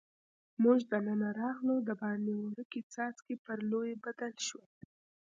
موږ 0.63 0.79
دننه 0.91 1.29
راغلو، 1.41 1.75
دباندې 1.89 2.33
وړوکي 2.37 2.81
څاڅکي 2.93 3.35
پر 3.45 3.57
لویو 3.69 4.01
بدل 4.05 4.33
شول. 4.47 4.69